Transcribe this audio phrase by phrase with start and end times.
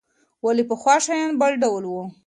[0.45, 2.03] ولې پخوا شیان بل ډول وو؟